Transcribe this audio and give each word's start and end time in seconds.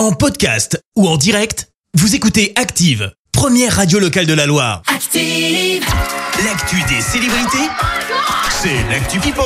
En 0.00 0.12
podcast 0.12 0.82
ou 0.96 1.06
en 1.06 1.18
direct, 1.18 1.68
vous 1.92 2.14
écoutez 2.14 2.54
Active, 2.56 3.12
première 3.32 3.76
radio 3.76 3.98
locale 3.98 4.24
de 4.24 4.32
la 4.32 4.46
Loire. 4.46 4.80
Active. 4.86 5.84
L'actu 6.42 6.82
des 6.88 7.02
célébrités, 7.02 7.68
c'est 8.62 8.82
l'actu 8.88 9.20
People. 9.20 9.44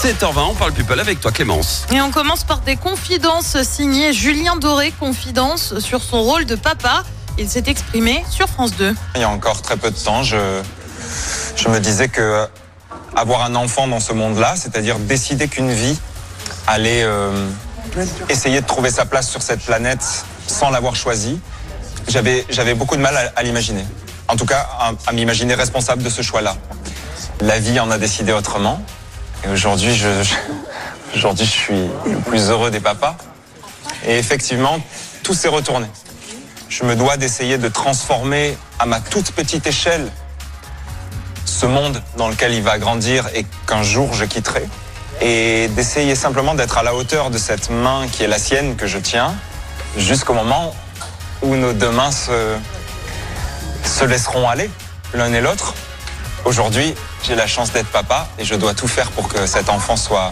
7h20, 0.00 0.50
on 0.50 0.54
parle 0.54 0.74
people 0.74 1.00
avec 1.00 1.18
toi 1.18 1.32
Clémence. 1.32 1.86
Et 1.92 2.00
on 2.00 2.12
commence 2.12 2.44
par 2.44 2.60
des 2.60 2.76
confidences 2.76 3.60
signées 3.64 4.12
Julien 4.12 4.54
Doré, 4.54 4.92
confidence 4.92 5.80
sur 5.80 6.04
son 6.04 6.22
rôle 6.22 6.44
de 6.44 6.54
papa. 6.54 7.02
Il 7.36 7.48
s'est 7.48 7.64
exprimé 7.66 8.22
sur 8.30 8.46
France 8.46 8.76
2. 8.76 8.94
Il 9.16 9.22
y 9.22 9.24
a 9.24 9.28
encore 9.28 9.60
très 9.60 9.76
peu 9.76 9.90
de 9.90 9.96
temps, 9.96 10.22
je, 10.22 10.62
je 11.56 11.68
me 11.68 11.80
disais 11.80 12.06
que 12.06 12.46
avoir 13.16 13.42
un 13.42 13.56
enfant 13.56 13.88
dans 13.88 13.98
ce 13.98 14.12
monde-là, 14.12 14.54
c'est-à-dire 14.54 15.00
décider 15.00 15.48
qu'une 15.48 15.72
vie 15.72 15.98
allait 16.68 17.02
euh, 17.02 17.48
essayer 18.28 18.60
de 18.60 18.66
trouver 18.66 18.90
sa 18.90 19.04
place 19.04 19.28
sur 19.28 19.42
cette 19.42 19.60
planète 19.60 20.02
sans 20.46 20.70
l'avoir 20.70 20.96
choisi, 20.96 21.40
j'avais, 22.08 22.44
j'avais 22.50 22.74
beaucoup 22.74 22.96
de 22.96 23.02
mal 23.02 23.32
à, 23.34 23.42
l'imaginer. 23.42 23.84
En 24.28 24.36
tout 24.36 24.46
cas, 24.46 24.68
à, 25.06 25.12
m'imaginer 25.12 25.54
responsable 25.54 26.02
de 26.02 26.10
ce 26.10 26.22
choix-là. 26.22 26.56
La 27.40 27.58
vie 27.58 27.78
en 27.80 27.90
a 27.90 27.98
décidé 27.98 28.32
autrement. 28.32 28.82
Et 29.44 29.48
aujourd'hui, 29.48 29.94
je- 29.94 30.08
aujourd'hui, 31.14 31.46
je 31.46 31.50
suis 31.50 31.88
le 32.06 32.18
plus 32.18 32.50
heureux 32.50 32.70
des 32.70 32.80
papas. 32.80 33.16
Et 34.06 34.18
effectivement, 34.18 34.78
tout 35.22 35.34
s'est 35.34 35.48
retourné. 35.48 35.86
Je 36.68 36.84
me 36.84 36.94
dois 36.94 37.16
d'essayer 37.16 37.58
de 37.58 37.68
transformer 37.68 38.56
à 38.78 38.86
ma 38.86 39.00
toute 39.00 39.32
petite 39.32 39.66
échelle 39.66 40.08
ce 41.44 41.66
monde 41.66 42.00
dans 42.16 42.28
lequel 42.28 42.54
il 42.54 42.62
va 42.62 42.78
grandir 42.78 43.28
et 43.34 43.44
qu'un 43.66 43.82
jour 43.82 44.14
je 44.14 44.24
quitterai. 44.24 44.66
Et 45.20 45.68
d'essayer 45.68 46.14
simplement 46.14 46.54
d'être 46.54 46.78
à 46.78 46.82
la 46.82 46.94
hauteur 46.94 47.30
de 47.30 47.38
cette 47.38 47.68
main 47.70 48.06
qui 48.10 48.22
est 48.22 48.26
la 48.28 48.38
sienne 48.38 48.76
que 48.76 48.86
je 48.86 48.98
tiens 48.98 49.34
jusqu'au 49.96 50.32
moment 50.32 50.74
où 51.42 51.56
nos 51.56 51.72
deux 51.72 51.90
mains 51.90 52.10
se, 52.12 52.54
se 53.84 54.04
laisseront 54.04 54.48
aller 54.48 54.70
l'un 55.12 55.32
et 55.32 55.40
l'autre. 55.40 55.74
Aujourd'hui, 56.44 56.94
j'ai 57.22 57.34
la 57.34 57.46
chance 57.46 57.70
d'être 57.72 57.88
papa 57.88 58.28
et 58.38 58.44
je 58.44 58.54
dois 58.54 58.72
tout 58.72 58.88
faire 58.88 59.10
pour 59.10 59.28
que 59.28 59.46
cet 59.46 59.68
enfant 59.68 59.96
soit 59.96 60.30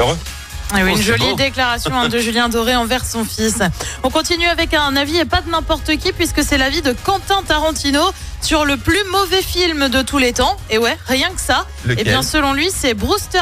heureux. 0.00 0.18
Et 0.76 0.82
oui, 0.82 0.82
Oh, 0.82 0.86
une 0.88 0.96
c'est 0.96 1.02
jolie 1.04 1.30
beau. 1.30 1.36
déclaration 1.36 1.94
hein, 1.94 2.08
de 2.08 2.18
Julien 2.26 2.48
Doré 2.48 2.74
envers 2.74 3.04
son 3.04 3.24
fils. 3.24 3.58
On 4.02 4.10
continue 4.10 4.46
avec 4.48 4.74
un 4.74 4.96
avis 4.96 5.18
et 5.18 5.24
pas 5.24 5.40
de 5.40 5.50
n'importe 5.50 5.96
qui 5.98 6.10
puisque 6.12 6.42
c'est 6.42 6.58
l'avis 6.58 6.82
de 6.82 6.92
Quentin 7.04 7.42
Tarantino 7.46 8.02
sur 8.44 8.66
le 8.66 8.76
plus 8.76 9.02
mauvais 9.10 9.40
film 9.42 9.88
de 9.88 10.02
tous 10.02 10.18
les 10.18 10.34
temps. 10.34 10.56
Et 10.68 10.76
ouais, 10.78 10.98
rien 11.06 11.30
que 11.30 11.40
ça. 11.40 11.66
Lequel 11.86 12.06
Et 12.06 12.10
bien 12.10 12.22
selon 12.22 12.52
lui, 12.52 12.70
c'est 12.74 12.92
Brewster 12.94 13.40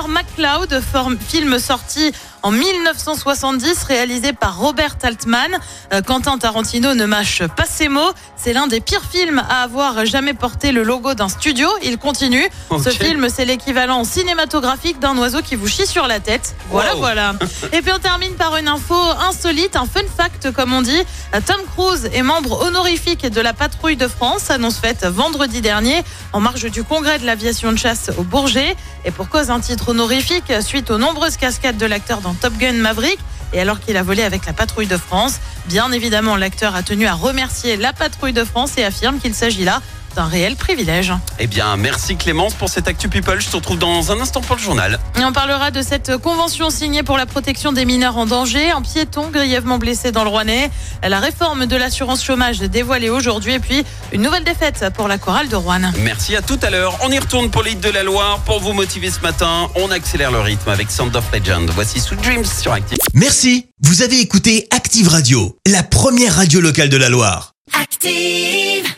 form- 0.92 1.18
film 1.18 1.58
sorti 1.58 2.12
en 2.44 2.50
1970, 2.50 3.84
réalisé 3.84 4.32
par 4.32 4.58
Robert 4.58 4.96
Altman. 5.02 5.58
Euh, 5.92 6.02
Quentin 6.02 6.38
Tarantino 6.38 6.94
ne 6.94 7.04
mâche 7.04 7.42
pas 7.56 7.64
ses 7.64 7.88
mots. 7.88 8.10
C'est 8.36 8.52
l'un 8.52 8.66
des 8.66 8.80
pires 8.80 9.04
films 9.10 9.42
à 9.48 9.62
avoir 9.62 10.04
jamais 10.06 10.34
porté 10.34 10.72
le 10.72 10.82
logo 10.82 11.14
d'un 11.14 11.28
studio. 11.28 11.68
Il 11.84 11.98
continue. 11.98 12.48
Ce 12.82 12.90
film, 12.90 13.28
c'est 13.28 13.44
l'équivalent 13.44 14.02
cinématographique 14.04 14.98
d'un 14.98 15.16
oiseau 15.18 15.40
qui 15.42 15.54
vous 15.54 15.68
chie 15.68 15.86
sur 15.86 16.06
la 16.08 16.18
tête. 16.20 16.54
Voilà, 16.70 16.94
Wow. 16.94 16.98
voilà. 17.00 17.34
Et 17.72 17.80
puis 17.82 17.92
on 17.94 17.98
termine 18.00 18.34
par 18.34 18.56
une 18.56 18.66
info 18.68 18.96
insolite, 19.28 19.76
un 19.76 19.86
fun 19.86 20.00
fact 20.16 20.50
comme 20.52 20.72
on 20.72 20.82
dit. 20.82 21.02
Tom 21.46 21.60
Cruise 21.76 22.10
est 22.12 22.22
membre 22.22 22.62
honorifique 22.66 23.24
de 23.26 23.40
la 23.40 23.52
patrouille 23.52 23.96
de 23.96 24.08
France, 24.08 24.50
annonce 24.50 24.78
faite 24.78 24.91
vendredi 25.00 25.60
dernier 25.60 26.02
en 26.32 26.40
marge 26.40 26.70
du 26.70 26.84
congrès 26.84 27.18
de 27.18 27.26
l'aviation 27.26 27.72
de 27.72 27.78
chasse 27.78 28.10
au 28.18 28.22
Bourget. 28.22 28.76
Et 29.04 29.10
pour 29.10 29.28
cause 29.28 29.50
un 29.50 29.60
titre 29.60 29.88
honorifique 29.90 30.52
suite 30.60 30.90
aux 30.90 30.98
nombreuses 30.98 31.36
cascades 31.36 31.76
de 31.76 31.86
l'acteur 31.86 32.20
dans 32.20 32.34
Top 32.34 32.54
Gun 32.58 32.74
Maverick. 32.74 33.18
Et 33.52 33.60
alors 33.60 33.80
qu'il 33.80 33.96
a 33.96 34.02
volé 34.02 34.22
avec 34.22 34.46
la 34.46 34.52
patrouille 34.52 34.86
de 34.86 34.96
France, 34.96 35.40
bien 35.66 35.92
évidemment 35.92 36.36
l'acteur 36.36 36.74
a 36.74 36.82
tenu 36.82 37.06
à 37.06 37.14
remercier 37.14 37.76
la 37.76 37.92
patrouille 37.92 38.32
de 38.32 38.44
France 38.44 38.78
et 38.78 38.84
affirme 38.84 39.18
qu'il 39.18 39.34
s'agit 39.34 39.64
là 39.64 39.82
d'un 40.14 40.26
réel 40.26 40.56
privilège. 40.56 41.12
Eh 41.38 41.46
bien, 41.46 41.76
merci 41.76 42.16
Clémence 42.16 42.54
pour 42.54 42.68
cette 42.68 42.88
actu 42.88 43.08
people. 43.08 43.40
Je 43.40 43.48
te 43.48 43.56
retrouve 43.56 43.78
dans 43.78 44.12
un 44.12 44.20
instant 44.20 44.40
pour 44.40 44.56
le 44.56 44.62
journal. 44.62 44.98
Et 45.18 45.24
on 45.24 45.32
parlera 45.32 45.70
de 45.70 45.82
cette 45.82 46.16
convention 46.18 46.70
signée 46.70 47.02
pour 47.02 47.16
la 47.16 47.26
protection 47.26 47.72
des 47.72 47.84
mineurs 47.84 48.16
en 48.16 48.26
danger, 48.26 48.70
un 48.70 48.82
piéton 48.82 49.30
grièvement 49.30 49.78
blessé 49.78 50.12
dans 50.12 50.24
le 50.24 50.30
Rouennais, 50.30 50.70
la 51.02 51.20
réforme 51.20 51.66
de 51.66 51.76
l'assurance 51.76 52.24
chômage 52.24 52.58
dévoilée 52.58 53.10
aujourd'hui 53.10 53.54
et 53.54 53.58
puis 53.58 53.84
une 54.12 54.22
nouvelle 54.22 54.44
défaite 54.44 54.84
pour 54.94 55.08
la 55.08 55.18
chorale 55.18 55.48
de 55.48 55.56
Rouen. 55.56 55.92
Merci 55.98 56.36
à 56.36 56.42
tout 56.42 56.58
à 56.62 56.70
l'heure. 56.70 56.96
On 57.02 57.10
y 57.10 57.18
retourne 57.18 57.50
pour 57.50 57.62
l'île 57.62 57.80
de 57.80 57.90
la 57.90 58.02
Loire. 58.02 58.40
Pour 58.40 58.60
vous 58.60 58.72
motiver 58.72 59.10
ce 59.10 59.20
matin, 59.20 59.68
on 59.76 59.90
accélère 59.90 60.30
le 60.30 60.40
rythme 60.40 60.68
avec 60.70 60.90
Sound 60.90 61.14
of 61.16 61.24
Legend. 61.32 61.70
Voici 61.70 62.00
Sweet 62.00 62.20
Dreams 62.22 62.44
sur 62.44 62.72
Active. 62.72 62.98
Merci, 63.14 63.66
vous 63.80 64.02
avez 64.02 64.20
écouté 64.20 64.66
Active 64.70 65.08
Radio, 65.08 65.56
la 65.66 65.82
première 65.82 66.36
radio 66.36 66.60
locale 66.60 66.88
de 66.88 66.96
la 66.96 67.08
Loire. 67.08 67.54
Active. 67.80 68.92